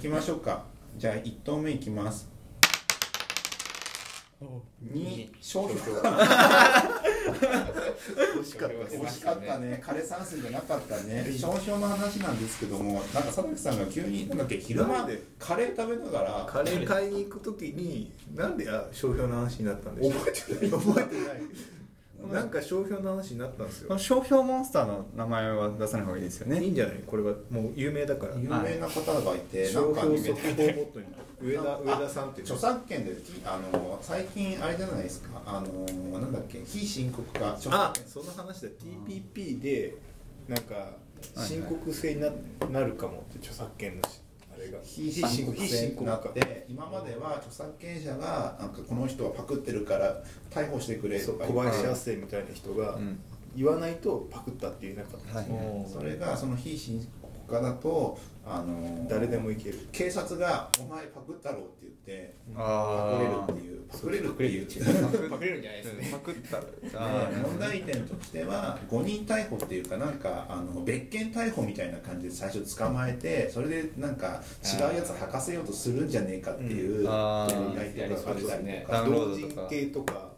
[0.00, 0.64] 行きましょうか。
[0.96, 2.26] じゃあ1投目いきます。
[4.82, 5.94] 2商標惜
[8.46, 8.72] しかった。
[8.78, 9.82] 惜しかったね。
[9.84, 11.26] 枯山水じゃなかったね。
[11.38, 15.22] 商標の話なんですけどもなんか佐々木さんが急になんだっけ昼間で？
[15.38, 20.70] カレー食べながらカレー買いに行くときになんであ商標の話になったんでしょう覚えてない。
[20.70, 21.42] 覚えてない
[22.32, 23.88] なんか商標の話になったんですよ。
[23.88, 26.62] この商標モンスターの名前は出さない方がいいですよね。
[26.62, 26.96] いいんじゃない？
[27.06, 28.34] これはもう有名だから。
[28.36, 31.06] 有名な方がいてな商んか標速報ボットに
[31.42, 32.46] 上田上田さんっていう。
[32.46, 35.42] 著作権であの最近あれじゃないですか？
[35.46, 36.62] あのなんだっけ？
[36.64, 37.54] 非申告化。
[37.54, 38.68] 著あ作権その話だ
[39.08, 39.94] TPP で
[40.48, 40.92] なんか
[41.36, 42.28] 申告制にな,、
[42.70, 44.02] なるかもって著作権の
[44.82, 45.46] 非申
[45.92, 46.66] 告なっかて。
[46.68, 53.20] 今までは著作権者がなんかこの人はパクってるから逮捕してくれとか小林亜生みたいな人がうん。
[53.56, 55.90] 言わないとパクったって言えなかったんですよ、はい。
[55.90, 57.00] それがその非申
[57.50, 59.88] 告化だとあの誰でもいける。
[59.92, 63.80] 警察が「お前パクったろ」って言ってパあクれるっていう。
[63.90, 64.80] パクれるってい
[65.26, 66.08] うパクれるんじゃないですね。
[66.12, 67.30] パクったら。
[67.42, 79.04] 問題点としては誤認逮捕っていうかなんかあの別件逮捕みたいな感じで最初捕まえてそれでなんか違うやつ吐かせようとするんじゃねえかっていう問題点があったりとか。
[79.04, 80.29] 同人系とか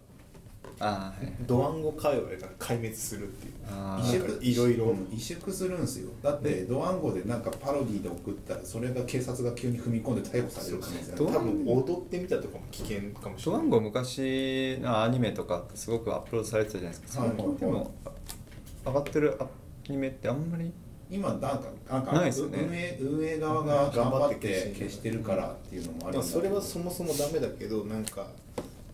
[0.85, 1.33] あーはい。
[1.47, 3.53] ドワンゴ界隈が壊滅するっていう。
[3.71, 5.05] 萎縮いろいろうん。
[5.07, 6.11] 萎縮するんですよ。
[6.23, 13.39] だってドワンゴでなんかパロディで送ったらそれが警察が急に踏み込んで逮捕される可能性多分踊ってみたとかも危険かもしれない。
[13.45, 17.23] ドワンゴ昔のアニメとかってすごくアップロードされてたじゃないですか。
[17.23, 17.31] はい。
[17.37, 17.95] 最近でも
[18.85, 19.47] 上がってるア
[19.89, 20.73] ニメってあんまり
[21.11, 22.31] 今なんかなんかね。
[22.37, 28.27] 運営運営側が頑張って消してるからっていうのもあるそれはそもそもダメだけどなんか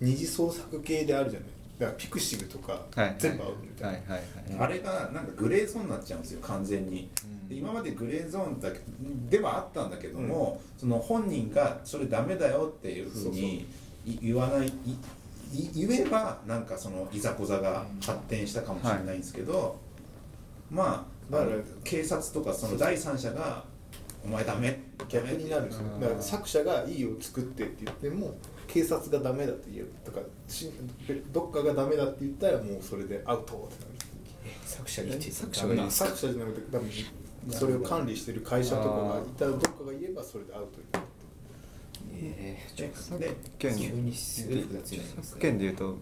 [0.01, 4.69] 二次創作系であるじゃないだからピクシブとかはい全部合うみたいな、はいはいはい。
[4.71, 7.09] あれがなんかグレーゾーンになっちゃうんですよ完全に、
[7.49, 8.81] で今までグレーゾーンだけ
[9.31, 13.67] ではあったんだけども、その本人がそれダメだよっていうふうに
[14.05, 14.71] い言わないい
[15.53, 19.79] い言えばなんかそのいざこざが発展したかもしれないんですけど、
[20.71, 21.51] まあだから
[21.85, 23.65] 警察とかその第三者が
[24.25, 28.35] 「お前ダメ」逆になるんですよだから作者が「いいよ作って」って言っても
[28.69, 30.71] 警察がダメだって言うとかし
[31.33, 33.99] どっかがダメだって言ったらもうそれでアウトってなる
[34.65, 35.31] 作者に言って。
[35.31, 36.91] 作者が作者じゃなくて多分
[37.51, 41.07] それを管理してる会社とかがいたらどっかが言えばそれでアウトになる
[42.21, 42.87] えで
[43.19, 45.97] でえ急に複雑になります作権でいうと、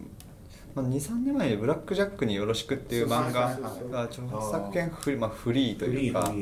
[0.75, 2.97] まあ、23年前に「ブラック・ジャックによろしく」って。
[2.97, 3.57] いう漫画
[3.91, 6.33] が著作権フリ,、まあ、フリーというか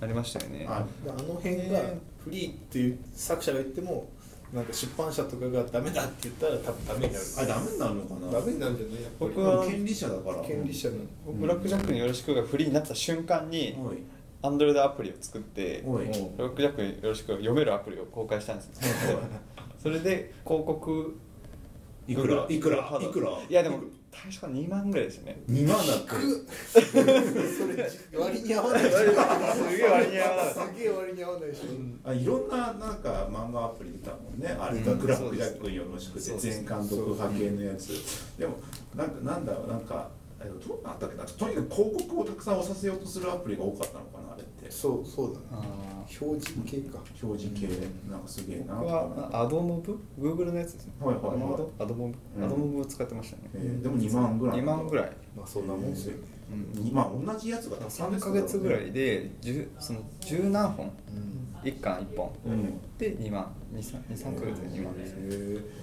[0.00, 0.84] ありましたよねあ
[1.22, 1.80] の辺が
[2.22, 2.78] フリーって。
[2.78, 3.80] いう作者が言って。
[3.80, 4.08] も
[4.52, 7.24] なんか出版社とかがダメだって言ったら多分ダメになる。
[7.36, 8.32] あれダメになるのかな？
[8.32, 9.02] ダメになるんじゃない？
[9.02, 9.30] やっぱり。
[9.34, 10.42] 僕は権利者だから。
[10.42, 10.94] 権利者の。
[11.26, 13.76] ブラック・ジャックによろしくがフリーになった瞬間に
[14.42, 18.66] アンドロイドアプリを作ってブラック・ジャックによろしくが読めるアプリを公開したんです
[19.10, 19.18] よ。
[19.82, 21.16] それで広告
[22.06, 22.46] いくら？
[22.48, 22.98] いくら？
[23.02, 23.30] いくら？
[23.48, 23.80] いやでも
[24.22, 25.42] 最初から2万ぐらいですよね。
[25.48, 30.54] 2万だってそれ割に合わないでしょすげえ割に合わない。
[30.54, 31.62] すげえ割に合わないでしょ。
[32.04, 34.56] あいろんななんか漫画アプリ出たもんね。
[34.58, 37.88] あれがうんグラックジャックよろしくて全監督派遣のやつ。
[38.38, 38.58] でも
[38.94, 40.08] なんかなんだろうなんか
[40.40, 41.24] えどうなったっけな。
[41.24, 44.25] とにかく広告をたくさん押させようとするアプリが多かったのかな
[44.66, 45.46] ってそうそうだね。
[45.52, 45.86] あ
[46.20, 46.98] 表示系か。
[47.22, 47.66] 表示系。
[48.08, 48.74] なんかすげえな。
[48.76, 50.92] 僕はアドモブ Google のやつですね。
[51.00, 51.36] はいはいはい。
[51.80, 53.42] アドモブアドモブを使ってましたね。
[53.54, 54.58] えーでも2万ぐらい。
[54.58, 55.12] 2万ぐらい。
[55.36, 56.12] まあそんなもんですよ。
[56.16, 56.22] ね
[56.74, 60.92] にまあ同じやつがたくさん出3てたか月ぐらいで10その十何本。
[61.64, 62.30] 1巻1本。
[62.46, 62.80] うん。
[62.98, 63.50] で2万。
[63.74, 63.92] 23
[64.38, 65.14] か月で2万です。
[65.14, 65.18] ね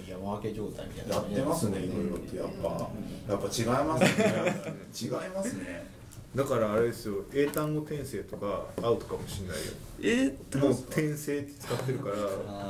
[0.08, 1.14] へ山分け状態みたいーな。
[1.16, 2.90] やってますねいろいろってやっぱ。
[3.28, 4.24] やっぱ違いますね。
[5.02, 5.93] 違いますね
[6.34, 9.72] だからあれですよ英単語転生とかアウトかもしれないよ。
[10.00, 12.16] えー、もう転生って使ってるから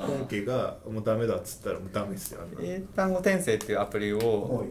[0.06, 4.68] 本家がもうダメだっつったらもうダメですよ英単語転生っていうアプリをはい。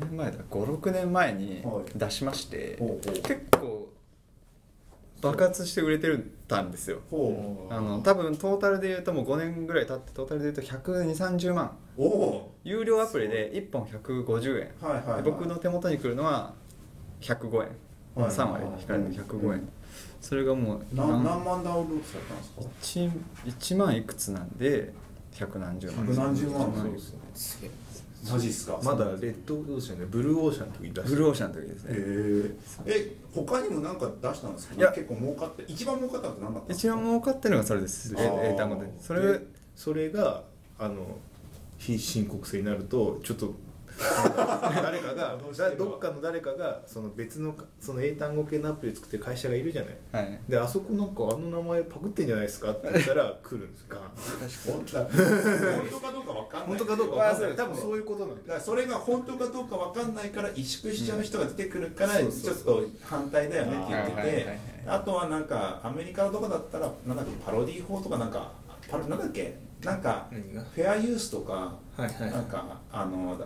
[0.00, 1.98] 何年前だ？56年前にはい。
[1.98, 2.78] 出しまして
[3.22, 3.88] 結構
[5.20, 6.08] 爆発して売れて
[6.48, 6.98] たんですよ。
[7.70, 11.76] あの多分トータルで言うともう5年ぐらい経ってトータルで言うと12030万。
[12.64, 14.70] 有料アプリで1本150円。
[14.80, 16.54] はいはい、はい、で僕の手元に来るのは
[17.20, 17.68] 105円、はい
[18.16, 19.68] 3割引かれるの105円、
[20.20, 23.10] それがもうな何何万ダウンロードされたんですか
[23.46, 24.92] ？1, 1万いくつなんで
[25.32, 26.06] 百何十万。
[26.06, 26.60] 百何十万。
[26.72, 27.14] 1そうです
[27.56, 27.70] すげえ
[28.30, 28.78] マジっすか？
[28.84, 32.54] まだレッドオーシャンねブルーオーシャンの時に出してブルーオーシャンの時ですへねえ
[32.86, 34.74] え他にも何か出したんですか？
[34.76, 34.92] いや。
[34.92, 38.14] 結構儲かって一番儲かったのって何だったんです一か番儲かってるのがそれです。
[38.16, 38.54] あー。
[38.54, 38.92] 英単語で。
[39.00, 40.44] それでそれが
[40.78, 41.18] あの
[41.78, 43.54] 非申告制になるとちょっと
[44.82, 49.96] 誰かがだどっかの誰かがその別のその英単語系のアプリ作ってる会社がいるじゃない。
[50.12, 50.40] はい。
[50.48, 53.84] であそこなんかあの名前パクってんじゃないですかって言ったら来るんです。
[53.88, 53.98] か
[54.66, 55.04] 本当だ。
[55.04, 56.68] 本当かどうかわかんない。
[56.68, 57.50] 本当かどうかわかんない。
[57.50, 62.30] まあ多分そういうことなんだだからそれが本当かどうかわかんないから萎縮しちゃう人が出てくるからうん。
[62.30, 64.12] ちょっと反対だよねって言って
[64.44, 64.58] て。
[64.86, 68.50] あとはなんかアメリカとかだったらなんだっけパロディー法とかなんか
[68.90, 69.56] パロなんだっけ？
[69.82, 72.30] なんかフェアユースとかはいはい。
[72.30, 73.44] なんかあのだ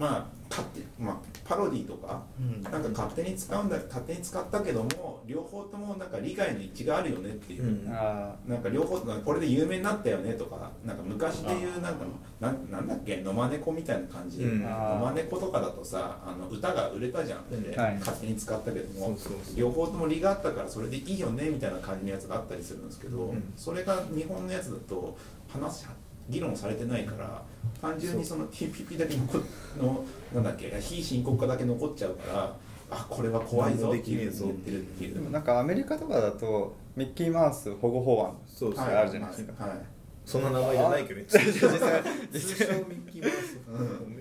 [0.00, 2.62] まあ勝手まあパロディとかうん。
[2.62, 7.92] なんか勝手に使うんだ勝手に使ったけども両方ともなんか利害の一致があるよねっていう、うん。
[7.92, 12.04] あなんか両方これで有名になったよねとかなんか昔でいうなんか
[12.40, 14.38] なんなんだっけ野間猫みたいな感じ。
[14.38, 14.62] で、うん。
[14.62, 17.76] 野間猫とかだとさあの歌が売れたじゃん、うんで。
[17.76, 17.94] はい。
[17.96, 19.08] 勝手に使ったけども。
[19.08, 19.56] そうそうそう。
[19.56, 23.52] 両方とも利があったからそれでいいよねみたいな感じのやつがあったりするんですけど、うん。
[23.56, 25.16] それが日本のやつだと
[25.52, 25.84] 話
[26.30, 27.42] 議論されてないから
[27.80, 29.42] 単純にその TPP だけ残っ
[29.78, 30.04] の
[30.34, 32.56] なんだっけ非申告化だけ残っちゃうから
[32.90, 35.14] あこれは怖いぞって言ってるっていう。
[35.14, 38.96] でもなんかアメリカとかだとミッキーマウス保護法案そうそうはい。
[38.96, 39.64] あるじゃないですか。
[39.64, 39.78] はい。
[40.24, 41.26] そんな名前じゃないけどね。
[41.30, 44.20] 実際ミッキーマウスうん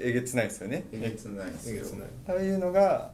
[0.00, 3.12] えげつないですよねえげつないですよえげつないああいうのが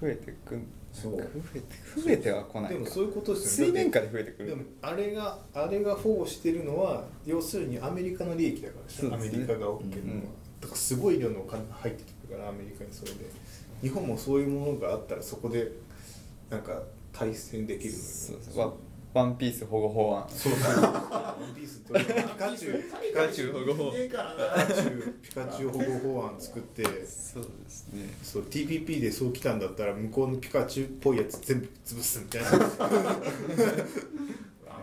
[0.00, 1.16] 増えてくんそう。
[1.16, 1.22] 増
[1.54, 1.66] えて
[2.02, 2.74] 増えては来ないか。
[2.74, 3.72] でもそういうことですよね。
[3.72, 4.48] 水面下で増えてくる。
[4.50, 9.28] でもあれがあれが保護してるのは要するにアメリカの利益だからそうですね。
[9.28, 10.20] アメリカが OK なのは、うん。
[10.60, 13.18] だからすごい量のお金が入ってくるからアメリカにそれで。
[13.82, 15.72] 日本もそういうものがあったらそこで
[16.48, 18.72] なんか対戦できるのよそうそう
[19.14, 20.24] ワワンピース保護法案。
[20.28, 20.84] そうそう。
[20.84, 22.82] ワンピースとピカチュウ。
[22.82, 23.52] ピカチュウ。
[23.52, 25.14] 保護法ねえからなピカチュウ。
[25.22, 26.82] ピカチュウ保護法案作って。
[26.84, 28.08] そうですね。
[28.22, 32.48] そう TPP でそう来たんだったら向こうのピカチュウっぽいやつ全部潰すみたいな。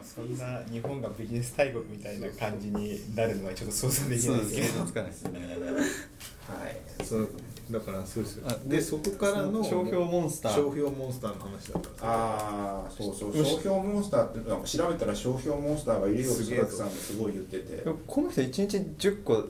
[0.03, 4.67] そんな日本がビジネス大国みたいな感じになるのはちょっと想像できないですけど。
[4.67, 5.39] 想像つかないですね。
[6.49, 7.05] はい。
[7.05, 7.29] そう
[7.71, 8.47] だからそうですよ。
[8.47, 10.55] あでそこからの商標モンスター。
[10.55, 11.89] 商標モンスターの話だった。
[11.89, 13.35] んですよああそうそう。
[13.35, 17.83] 商標モンスターってなんか調べたら商標モンスターがいるよってさんがすごい言ってて。
[18.07, 18.77] この人1日
[19.07, 19.43] 10個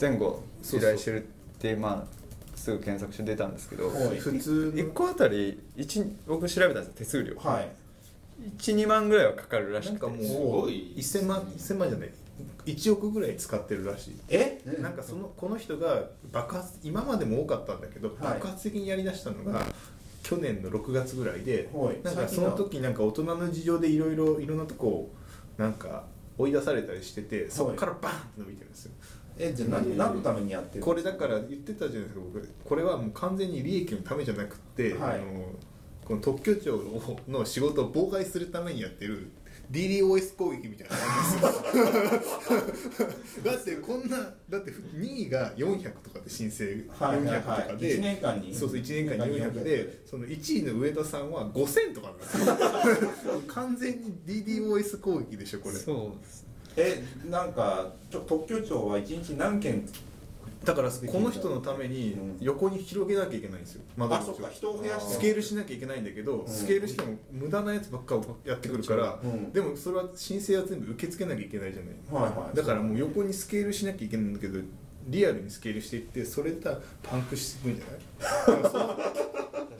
[0.00, 0.42] 前後
[0.72, 1.26] 依頼してるっ
[1.58, 4.18] てまあすぐ検索して出たんですけどはい。
[4.18, 4.72] 普通の。
[4.72, 7.34] 1個あたり一僕調べたんですよ手数料。
[7.36, 7.68] はい。
[8.58, 10.06] 12万ぐらいはかかるらしくて。
[10.06, 10.94] なんかもうすごい。
[10.96, 12.10] 1000万1000万じゃない
[12.66, 14.16] 1億ぐらい使ってるらしい。
[14.28, 14.60] え？
[14.80, 18.18] なんかそのこの人が爆発今までも多かったんだけど、はい。
[18.34, 19.64] 爆発的にやりだしたのが
[20.22, 22.02] 去年の6月ぐらいで、はい。
[22.02, 25.14] なんかその時なんか大人の事情でいろいろいろんなとこを
[25.58, 26.04] なんか
[26.38, 28.92] 追い出されたりしててそこからバーンって伸びてるんですよ。
[29.36, 32.48] えじゃあ何何のためにやってるこれだから言ってたじゃないですか僕。
[32.64, 35.14] これはもう完全に利益のためじゃなくて、はい。
[35.14, 35.46] あの
[36.04, 36.82] この特許庁
[37.28, 39.30] の仕事を妨害するためにやってる
[39.70, 43.44] DDoS 攻撃みたいな感じですよ。
[43.52, 48.54] だってこんなだって2位が400とかで申請はいはい400とはいかで、1年間に。
[48.54, 53.42] そうそう1年間に400でその1位の上田さんは5000とかなんですよ。
[53.48, 55.76] 完全に DDoS 攻撃でしょこれ。
[55.76, 56.44] そうです
[56.76, 59.86] えなんかちょ特許庁は一日何件
[60.64, 62.36] だからこの人のためにうん。
[62.40, 63.82] 横に広げなきゃいけないんですよ。
[63.96, 64.48] 窓口を。
[64.50, 65.14] 人を増やして。
[65.14, 66.48] スケールしなきゃいけないんだけど、ん。
[66.48, 69.52] スケールしても無駄なやつばっかをやってくるから、うん。
[69.52, 72.56] でもそれは申請は全部受け付けなきゃいけないじゃない、はいはい。
[72.56, 74.60] だからもう横にスケールしなきゃいけないんだけど
[75.06, 79.24] リアルにスケールしていってそれだパンクしていくんじゃない？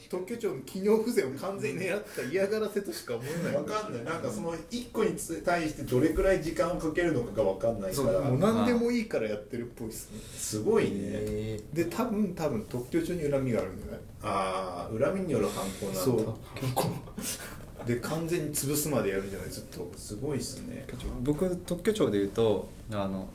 [0.08, 3.56] 特許庁の機能不全を完全に狙った嫌がらせとしか思えない。
[3.56, 4.04] わかんない。
[4.04, 8.20] なんかその1個に対してどれくらい時間をかけるのかがわかんないから。
[8.20, 10.20] もう何でもいいからやってるっぽいですね。
[10.36, 10.90] すごいね。
[10.94, 14.00] えで多分多分特許庁に恨みがあるんじゃない？
[14.22, 16.00] ああ恨みによる犯行なんだ。
[16.00, 19.90] そうで完全に潰すまでやるんじゃないずっと。
[19.96, 20.86] すごいっすね。
[21.22, 23.28] 僕特許庁でいうとあの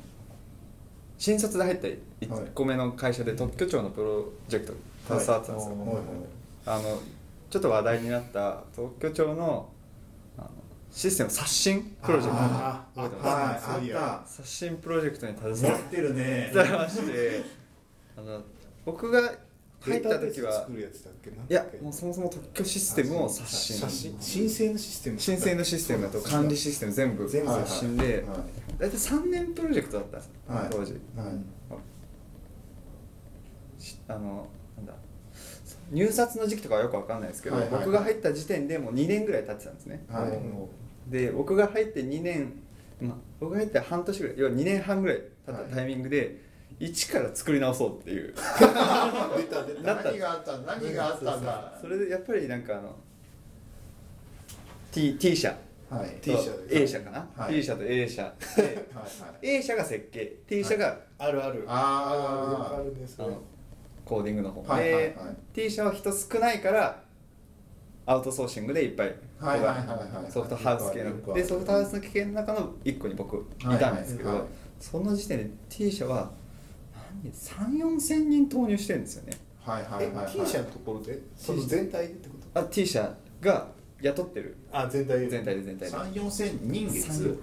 [1.19, 1.87] 新卒で入った
[2.25, 4.73] 1個目の会社で特許庁のプロジェクト
[5.19, 5.87] 携わってたんですよ、はい。
[5.87, 6.05] はい
[6.65, 6.99] あの
[7.49, 9.69] ちょっと話題になった特許庁の
[10.37, 10.49] あの
[10.91, 12.43] システム刷新プロジェクト。
[12.43, 16.51] あーあったはいそういやあっ刷新プロジェクトにた携わ持ってるね。
[16.53, 17.43] まして
[18.17, 18.41] あの
[18.85, 19.21] 僕が
[19.81, 21.29] 入った時は作るやつだっけ？
[21.29, 23.89] いやもうそもそも特許システムを刷新。
[24.19, 25.19] 申請のシステム。
[25.19, 28.39] 申請のシステムと管理システム全部全部刷新ではい
[28.77, 30.67] 大体3年プロジェクトだったんですはい。
[30.69, 30.93] 当時。
[30.93, 31.01] はい。
[33.81, 34.47] しあの
[34.77, 34.93] なんだ
[35.91, 37.85] 入札の時期とかはよくわかんないですけど、はいはいはい。
[37.85, 41.11] 僕が入った時点でもう2年ぐらい経ってたんですね、はい。
[41.11, 42.53] で僕が入って2年、
[43.01, 46.37] まあ、僕が入って半年ぐらい要は2年半ぐらい経ったタイミングで、
[46.79, 48.33] 一から作り直そうっていう。
[48.33, 50.11] 出た出なった。
[50.11, 50.57] 何があった？
[50.59, 51.77] 何があったんだ？
[51.81, 52.95] それでやっぱりなんかあの
[54.91, 55.57] T, T 社。
[55.89, 56.17] はい。
[56.21, 57.55] T 社で A 社かな、はい。
[57.55, 58.23] B 社と A 社。
[58.23, 58.75] はいはい。
[59.41, 60.35] A 社が設計。
[60.47, 61.65] T 社があるある。
[61.67, 62.75] あー。
[62.75, 63.41] あるあるねそれあの
[64.05, 65.13] コーディングの方、はいはいはい。
[65.53, 67.03] で T 社は人少ないから
[68.05, 69.77] アウトソーシングでいっぱいはいはいはい
[70.23, 70.31] はい。
[70.31, 71.33] ソフトハウス系の。
[71.33, 76.31] でソフトハウスの系の中の1個に僕いたんですけど、はいはいはいその時点で T 社は
[77.25, 79.37] 34千人投入してるんですよね。
[79.59, 80.25] はいはいはいはい。
[80.37, 81.19] え T 社のところで？
[81.35, 82.59] その全体でってこと？
[82.61, 83.67] あ T 社が
[84.01, 84.55] 雇ってる。
[84.71, 85.27] あ全体で？
[85.27, 85.91] 全体で全体で。
[85.91, 87.39] 三四千人月？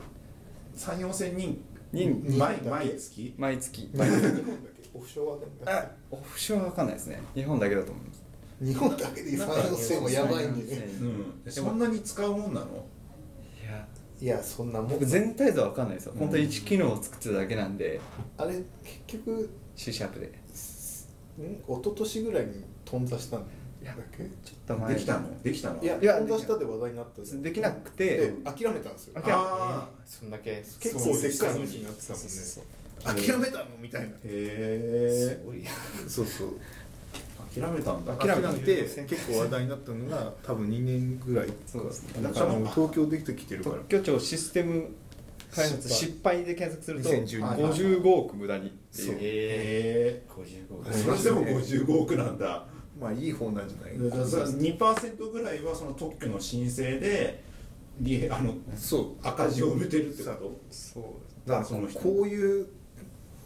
[0.75, 1.63] 三四千人。
[1.93, 2.39] 人。
[2.39, 3.35] 毎毎月？
[3.37, 3.83] 毎月。
[3.83, 4.15] 日本だ。
[4.23, 7.21] けオフショアでもあオフショアは分かんないですね。
[7.35, 8.25] 日本だけだと思います。
[8.63, 11.53] 日本だけで3 4千はやばいんでうん。
[11.53, 12.67] そんなに使うもんなの？
[13.63, 13.87] いや。
[14.19, 14.91] いやそんなもん。
[14.91, 18.01] 僕全体図は分かんないですよ、うん本当に1機能を作ってただけなんで。
[18.39, 20.27] あれ結局 C シャープで。
[20.27, 20.31] ん？
[20.31, 23.47] 一昨年ぐらいに頓挫したんだ
[23.83, 25.43] いやっけちょっと前できたの？
[25.43, 25.83] できたの？
[25.83, 29.21] いやいや頓挫したで話題になったんですよできなくでて諦めたんですよ。
[29.23, 32.29] ああそんだけ結構でっかいニュースになってたもんね
[33.15, 33.65] 諦めたの？
[33.81, 34.09] みたいな。
[34.09, 35.43] ーへえ。
[35.47, 35.65] ごい。
[36.09, 36.49] そうそう。
[37.55, 38.15] 諦めたんだ。
[38.17, 42.23] 諦めて結構話題になったのが多分2年ぐらいそうですね。
[42.23, 43.77] だからもう東京できてきてるから。
[43.77, 44.89] 特許庁システム
[45.55, 47.71] 開発失失敗で検索すると2012年。
[48.03, 49.13] 55億無駄にっていう。
[49.15, 50.23] へえ。
[50.29, 52.67] 55それでも55億なんだ。
[53.01, 57.43] まあいい方なんじゃないだからそれ2%ぐらいはその特許の申請で
[58.01, 59.27] 利あのそう。
[59.27, 60.61] 赤字を埋めてるってこと？
[60.71, 61.49] そう。
[61.49, 62.67] だからその人こういう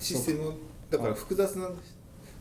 [0.01, 0.53] システム
[0.91, 1.69] だから複雑な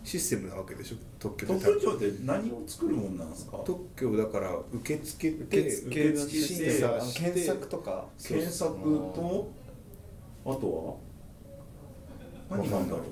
[0.04, 3.58] システムなわけでしょ特許って特許庁って何を作るもんなんですか？
[3.66, 8.06] 特許だから受け付けて受付付審して査して検索とか。
[8.24, 9.52] 検索と
[10.46, 11.00] あと
[12.50, 12.58] は？
[12.58, 13.04] 何なんだろ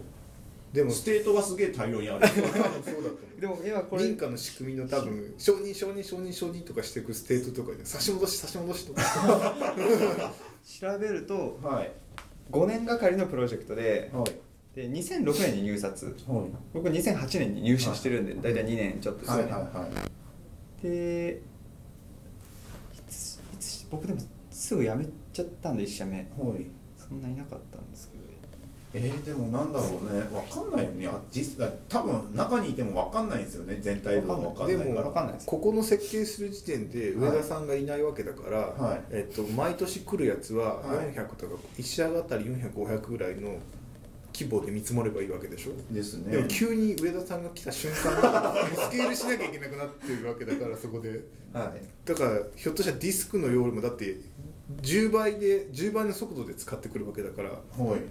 [0.74, 2.28] でもう state がすげえ大量にある。
[3.40, 9.02] でも今これ認可の仕組みの多分承認承認承認承認とかしていく state とかで差し戻し差し戻しとか。
[10.82, 11.92] 調べるとはい
[12.52, 14.26] 5年がかりのプロジェクトではい。
[14.76, 16.06] で2006年に入札。
[16.06, 16.16] はい。
[16.74, 19.92] 僕2008年に入社してるんで大体2年ちょっとですはいよね、はいはい
[20.84, 21.42] で
[22.94, 24.20] いついつ僕でも
[24.52, 26.18] すぐ辞めちゃったんで1社目。
[26.18, 26.28] はい。
[26.98, 28.27] そんないなかったんですけど
[28.94, 30.22] えー、でもなんだろうね。
[30.34, 31.08] わかんないよね。
[31.08, 33.78] あ実際多分中にいてもわかんないんですよね。
[33.82, 34.36] 全体像が。
[34.36, 35.34] わかんでないから。
[35.46, 39.02] ここの設計する時点で上田さんがいないわけだから、はい。
[39.12, 41.14] えっと、毎年来るやつははい。
[41.14, 43.58] 400とか1社あたり400500ぐらいの
[44.34, 45.94] 規模で見積もればいいわけでしょ？
[45.94, 46.32] ですね。
[46.32, 47.96] でも急に上田さんが来た瞬間
[48.74, 51.10] スケールしなきゃいけなくなってるわけだからそこで。
[51.54, 51.82] はい。
[52.06, 54.16] だからひょっとしたらディスクの容量もだって
[54.82, 57.58] 10倍で10倍の速度で使ってくるわけだからは
[57.96, 58.02] い。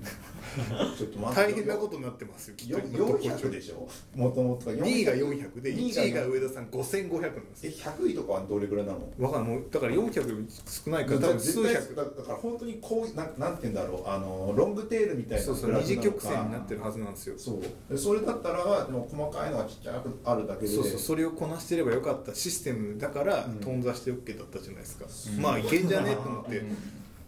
[0.96, 2.78] ちょっと大変なことになってますよきっと。
[2.78, 3.86] よ400でしょ？
[4.14, 9.00] もともと2位が400で2 1位が上田さん5500なんですえよ100位とかはどれぐらいなの？
[9.18, 9.62] わかんない。
[9.70, 11.94] だから400より少ないから多分数百。
[11.94, 14.08] だだから本当にこうなんなんて言うんだろう。
[14.08, 17.34] あのロングテールみたいなそうそう二次曲線になってるはずなんですよ。
[17.36, 17.92] そう。
[17.92, 20.68] でそれだったらでも細かいのがちっちゃくあるだけで。
[20.68, 20.98] そうそう。
[20.98, 23.54] それをこなしてればよかったシステムだからうん。
[23.58, 25.04] 頓挫して OK だったじゃないですか、
[25.36, 25.42] うん。
[25.42, 26.14] まあいけんじゃね？
[26.14, 26.45] と思って、うん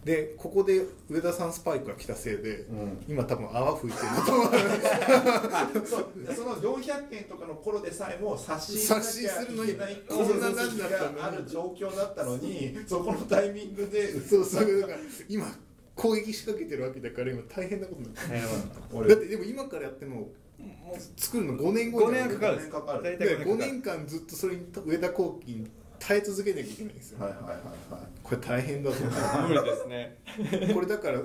[0.03, 3.05] でここで上田さんスパイクが来たせいで、うん。
[3.07, 4.53] 今多分泡吹いてるなと思う。
[6.31, 14.19] そその400件とかの頃でさえも刷新刷新するのにいけないこんななんだったのにがある状況だったのにそこのタイミングで。
[14.21, 15.53] そうそうだから今
[15.95, 20.15] 攻撃仕掛けてるわけだから今大変なことになって大変なこるだってでも今からやっても
[20.59, 22.57] もう作るの5年後5年はかかる。
[22.57, 23.03] 5年かかる。
[23.03, 25.67] 大体で5 5年かかる年間ずっとそれに上田後期に
[25.99, 28.01] 耐え続けなきゃいけないんですよ、はいはいはいはい。
[28.23, 29.07] これ大変だと思
[29.45, 29.47] う。
[29.49, 30.17] 無理ですね。
[30.73, 31.21] これだから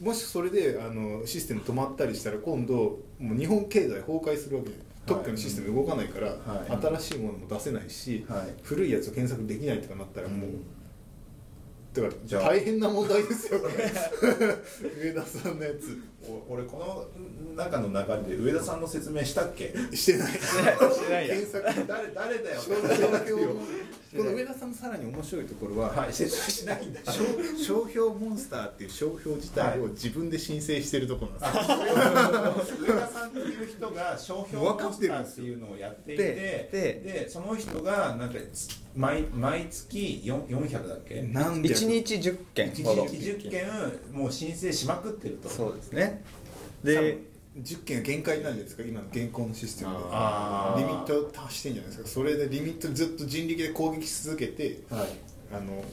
[0.00, 4.70] もしそれであのシステム止まったりしたら今度もう日本経済崩壊するわけ
[5.06, 6.98] 特許のシステム動かないから、はい。
[6.98, 8.54] 新しいものも出せないし、はい。
[8.62, 10.50] 古いやつを検索できないとかなったらもう、
[12.00, 12.42] だじゃあ。
[12.42, 13.60] から大変な問題ですよ。
[13.60, 15.98] こ れ上田さんのやつ。
[16.11, 16.11] お
[16.48, 19.74] 俺この中の流れで上田さんの説明したっけ？
[19.94, 20.32] してない。
[20.32, 21.28] してない。
[21.28, 21.86] や 検索。
[21.86, 22.60] 誰誰だよ？
[22.60, 23.54] 商標の
[24.14, 26.12] この上田さんのさらに面白いところは、はい。
[26.12, 27.00] 説明しないんだ。
[27.10, 27.22] 商
[27.82, 32.70] 商標モンスターっていう商標自体を自分で申請してるところなんです。
[32.72, 38.38] よ、上田さんっていう人が商標モンスターっていうのをやっていてででその人がなんか
[38.94, 41.22] 毎毎月4 400だっけ？
[41.32, 41.74] 何百。
[41.74, 42.70] 1日10件。
[42.70, 43.66] 1日ほど10件
[44.12, 45.48] もう申請しまくってると。
[45.48, 46.11] そうですね
[46.84, 47.18] でで
[47.60, 48.82] 10件が限界なんじゃないですか？
[48.82, 49.98] 今の現行のシステムで。
[49.98, 52.08] リミットを達してんじゃないですか？
[52.08, 55.08] それでリミットずっと人力で攻撃し続けてはい。
[55.52, 55.84] あの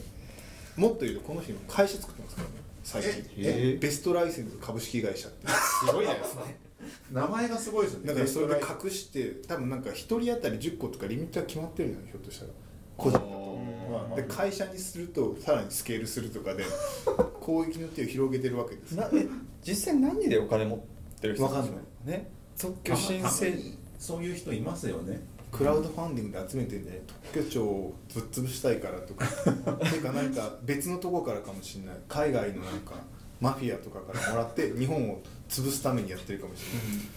[0.76, 3.24] もっと言うとこの人今会社作ってますからね最近。
[3.38, 3.78] え？
[3.80, 5.46] ベストライセンス株式会社って。
[5.48, 6.56] すごいですね。
[7.12, 12.50] 名前がすごいですよねだからそれで隠して多分なんか1人当たり10個とかリミットが決まってるんじゃないひょっとしたら。
[12.96, 13.18] 個人。
[13.18, 13.60] だと
[14.02, 16.64] はいで会社にするとさらにスケールするとかで
[17.40, 19.26] 攻撃の手を広げてるわけですなえ
[19.62, 20.78] 実際何でお金持っ
[21.20, 21.72] てる人わかんない。
[22.04, 22.30] ね。
[22.58, 23.52] 特許申請。
[23.98, 25.20] そういう人いますよね。
[25.52, 27.02] クラウドファンディングで集めてんで
[27.32, 29.26] 特許庁をぶっ潰したいからとか。
[29.92, 31.96] てかなんか別のとこからかもしれない。
[32.08, 32.94] 海外のなんか
[33.40, 37.10] マフィアとかからもらって日本を潰すためにやってるかもしれない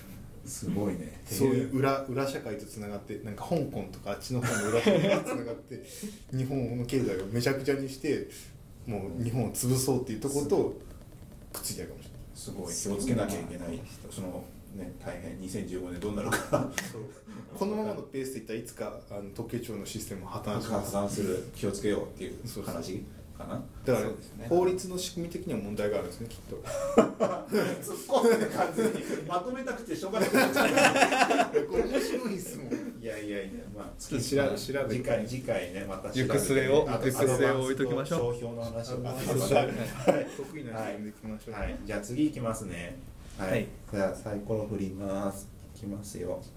[0.45, 1.21] すごいね。
[1.25, 5.83] そういう裏裏社会とつながってなんか香港とかあっちの方の裏社会とつながって
[6.35, 8.27] 日本の経済をめちゃくちゃにして
[8.85, 10.81] もう日本を潰そうっていうところと
[11.53, 12.19] くっついてるかもしれない。
[12.35, 12.73] すごい。
[12.73, 13.79] 気をつけなきゃいけない。
[14.12, 14.43] その
[14.75, 15.39] ね大変。
[15.39, 16.69] 2015年どうなるか。
[17.57, 21.43] このままのペースでいったらいつかあの特許庁のシステム破綻します発散する。
[21.55, 22.73] 気をつけようっていうそうそう。
[22.73, 23.03] 話
[23.38, 23.63] かな？
[23.86, 24.13] だから、ね
[24.50, 26.56] 法律の仕組み的には問題があるんですねきっと
[26.98, 42.98] 突っ込んで完全にまとめたくてしょうがなくなっちゃうこれ面白いっすもんいやいやいやまあちょっと調べ調べて次回次回ねまた調べて行く末を行く末を置いときましょう商標の話をまた得意な視点でいきましょう、はい、じゃあ次行きますね。
[43.38, 43.50] はい。
[43.50, 45.48] はいじゃあサイコロ振ります。
[45.75, 46.42] いきますよ。